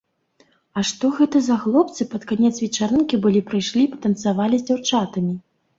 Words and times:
А 0.79 0.83
што 0.91 1.11
гэта 1.19 1.41
за 1.49 1.57
хлопцы 1.65 2.09
пад 2.15 2.27
канец 2.33 2.53
вечарынкі 2.65 3.21
былі 3.27 3.47
прыйшлі 3.53 3.81
і 3.91 3.95
танцавалі 4.09 4.55
з 4.65 4.71
дзяўчатамі? 4.73 5.41